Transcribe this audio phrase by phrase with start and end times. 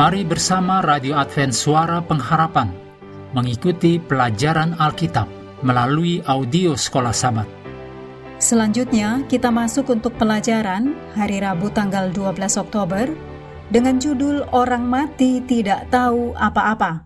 [0.00, 2.72] Mari bersama Radio Advent Suara Pengharapan
[3.36, 5.28] mengikuti pelajaran Alkitab
[5.60, 7.44] melalui audio Sekolah Sabat.
[8.40, 12.32] Selanjutnya, kita masuk untuk pelajaran hari Rabu tanggal 12
[12.64, 13.12] Oktober
[13.68, 17.04] dengan judul Orang Mati Tidak Tahu Apa-apa.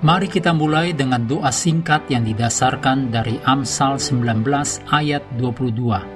[0.00, 4.48] Mari kita mulai dengan doa singkat yang didasarkan dari Amsal 19
[4.88, 6.15] ayat 22.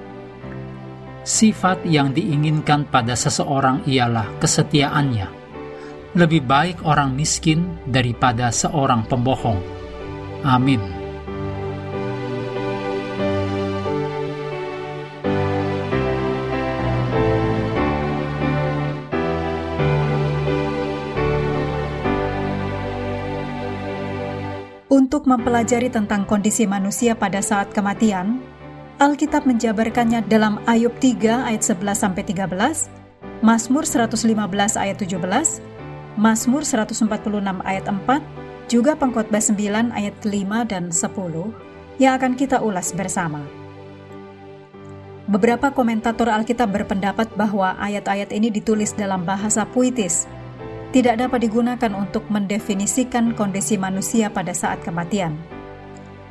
[1.21, 5.29] Sifat yang diinginkan pada seseorang ialah kesetiaannya.
[6.17, 9.61] Lebih baik orang miskin daripada seorang pembohong.
[10.43, 10.81] Amin.
[24.89, 28.41] Untuk mempelajari tentang kondisi manusia pada saat kematian,
[29.01, 32.93] Alkitab menjabarkannya dalam Ayub 3 ayat 11 sampai 13,
[33.41, 34.29] Mazmur 115
[34.77, 37.09] ayat 17, Mazmur 146
[37.65, 41.17] ayat 4, juga Pengkhotbah 9 ayat 5 dan 10
[41.97, 43.41] yang akan kita ulas bersama.
[45.33, 50.29] Beberapa komentator Alkitab berpendapat bahwa ayat-ayat ini ditulis dalam bahasa puitis
[50.93, 55.60] tidak dapat digunakan untuk mendefinisikan kondisi manusia pada saat kematian.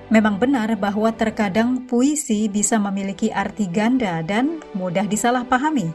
[0.10, 5.94] Memang benar bahwa terkadang puisi bisa memiliki arti ganda dan mudah disalahpahami,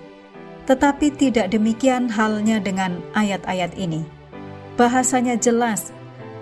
[0.70, 4.06] tetapi tidak demikian halnya dengan ayat-ayat ini.
[4.78, 5.90] Bahasanya jelas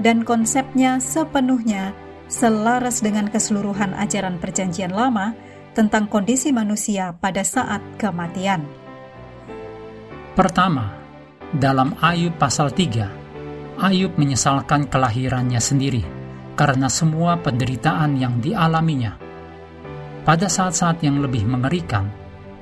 [0.05, 1.97] dan konsepnya sepenuhnya
[2.29, 5.33] selaras dengan keseluruhan ajaran Perjanjian Lama
[5.73, 8.69] tentang kondisi manusia pada saat kematian.
[10.37, 10.93] Pertama,
[11.57, 16.22] dalam Ayub pasal 3, Ayub menyesalkan kelahirannya sendiri
[16.55, 19.17] karena semua penderitaan yang dialaminya.
[20.23, 22.07] Pada saat-saat yang lebih mengerikan,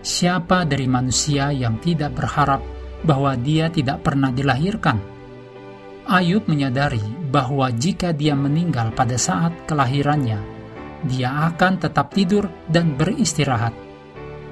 [0.00, 2.64] siapa dari manusia yang tidak berharap
[3.04, 4.96] bahwa dia tidak pernah dilahirkan?
[6.08, 10.40] Ayub menyadari bahwa jika dia meninggal pada saat kelahirannya,
[11.04, 13.72] dia akan tetap tidur dan beristirahat.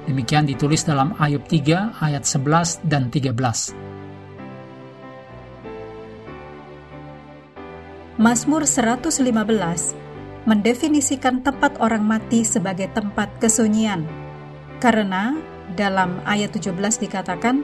[0.05, 3.88] Demikian ditulis dalam Ayub 3 ayat 11 dan 13.
[8.19, 9.23] Mazmur 115
[10.43, 14.03] mendefinisikan tempat orang mati sebagai tempat kesunyian.
[14.83, 15.39] Karena
[15.79, 17.63] dalam ayat 17 dikatakan,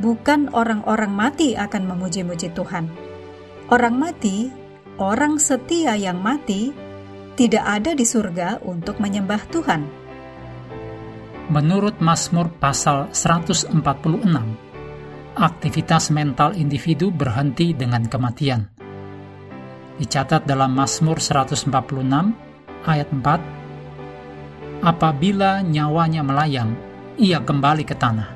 [0.00, 2.88] bukan orang-orang mati akan memuji-muji Tuhan.
[3.68, 4.48] Orang mati,
[4.96, 6.72] orang setia yang mati,
[7.36, 9.84] tidak ada di surga untuk menyembah Tuhan.
[11.52, 13.68] Menurut Mazmur pasal 146,
[15.36, 18.79] aktivitas mental individu berhenti dengan kematian
[20.00, 21.68] dicatat dalam Mazmur 146
[22.88, 26.72] ayat 4 Apabila nyawanya melayang
[27.20, 28.32] ia kembali ke tanah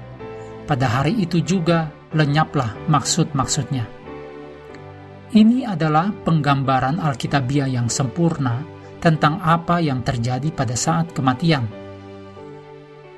[0.69, 3.89] pada hari itu juga lenyaplah maksud-maksudnya
[5.35, 8.63] ini adalah penggambaran Alkitabiah yang sempurna
[9.03, 11.67] tentang apa yang terjadi pada saat kematian.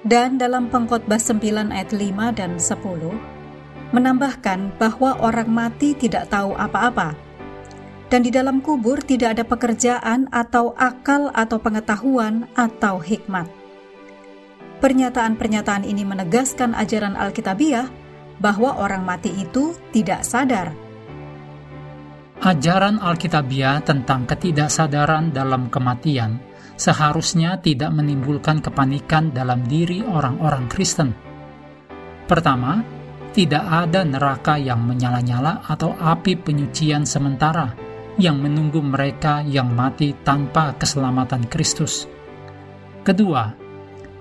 [0.01, 7.13] Dan dalam pengkhotbah 9 ayat 5 dan 10, menambahkan bahwa orang mati tidak tahu apa-apa,
[8.07, 13.51] dan di dalam kubur tidak ada pekerjaan atau akal atau pengetahuan atau hikmat.
[14.79, 17.89] Pernyataan-pernyataan ini menegaskan ajaran Alkitabiah
[18.39, 20.71] bahwa orang mati itu tidak sadar.
[22.45, 26.37] Ajaran Alkitabiah tentang ketidaksadaran dalam kematian
[26.77, 31.17] seharusnya tidak menimbulkan kepanikan dalam diri orang-orang Kristen.
[32.29, 32.85] Pertama,
[33.33, 37.86] tidak ada neraka yang menyala-nyala atau api penyucian sementara
[38.17, 42.09] yang menunggu mereka yang mati tanpa keselamatan Kristus.
[43.05, 43.53] Kedua,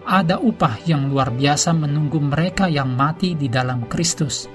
[0.05, 4.51] ada upah yang luar biasa menunggu mereka yang mati di dalam Kristus.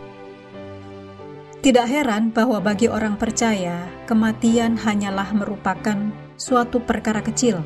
[1.60, 6.08] Tidak heran bahwa bagi orang percaya, kematian hanyalah merupakan
[6.40, 7.60] suatu perkara kecil.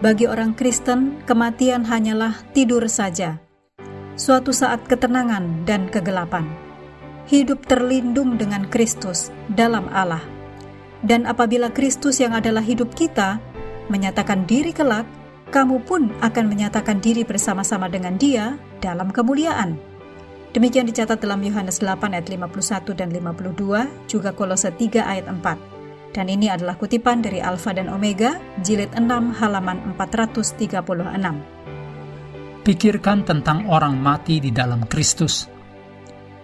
[0.00, 3.38] Bagi orang Kristen, kematian hanyalah tidur saja,
[4.16, 6.48] suatu saat ketenangan dan kegelapan.
[7.30, 10.39] Hidup terlindung dengan Kristus dalam Allah
[11.00, 13.40] dan apabila Kristus yang adalah hidup kita
[13.88, 15.08] menyatakan diri kelak,
[15.50, 19.90] kamu pun akan menyatakan diri bersama-sama dengan dia dalam kemuliaan.
[20.50, 26.10] Demikian dicatat dalam Yohanes 8 ayat 51 dan 52, juga Kolose 3 ayat 4.
[26.10, 32.66] Dan ini adalah kutipan dari Alfa dan Omega, jilid 6 halaman 436.
[32.66, 35.46] Pikirkan tentang orang mati di dalam Kristus.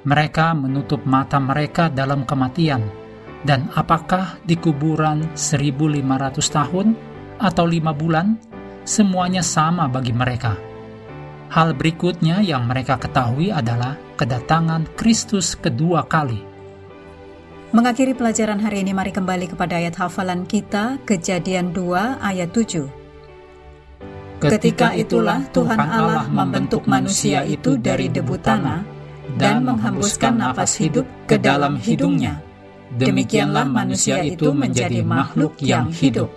[0.07, 2.87] Mereka menutup mata mereka dalam kematian,
[3.43, 6.97] dan apakah di kuburan 1500 tahun
[7.37, 8.39] atau lima bulan,
[8.87, 10.57] semuanya sama bagi mereka.
[11.53, 16.43] Hal berikutnya yang mereka ketahui adalah kedatangan Kristus kedua kali.
[17.75, 22.89] Mengakhiri pelajaran hari ini, mari kembali kepada ayat hafalan kita, Kejadian 2 ayat 7.
[24.37, 28.85] Ketika itulah Tuhan Allah membentuk manusia itu dari debu tanah
[29.35, 32.46] dan menghembuskan nafas hidup ke dalam hidungnya.
[32.95, 36.31] Demikianlah manusia itu menjadi makhluk yang hidup.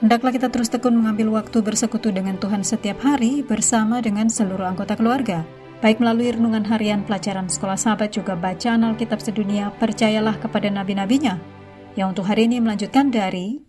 [0.00, 4.96] Hendaklah kita terus tekun mengambil waktu bersekutu dengan Tuhan setiap hari bersama dengan seluruh anggota
[4.96, 5.44] keluarga.
[5.80, 11.36] Baik melalui renungan harian pelajaran sekolah sahabat juga bacaan Alkitab sedunia, percayalah kepada nabi-nabinya.
[11.96, 13.60] Yang untuk hari ini melanjutkan dari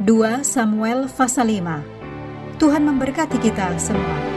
[0.00, 2.60] 2 Samuel pasal 5.
[2.60, 4.33] Tuhan memberkati kita semua.